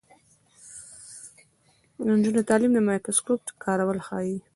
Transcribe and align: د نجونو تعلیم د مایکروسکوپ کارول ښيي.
د 1.95 1.99
نجونو 2.09 2.41
تعلیم 2.49 2.71
د 2.75 2.79
مایکروسکوپ 2.87 3.41
کارول 3.63 3.99
ښيي. 4.07 4.37